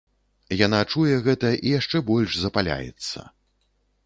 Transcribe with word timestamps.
Яна 0.65 0.79
чуе 0.93 1.19
гэта 1.27 1.51
і 1.57 1.69
яшчэ 1.79 2.01
больш 2.09 2.31
запаляецца. 2.45 3.19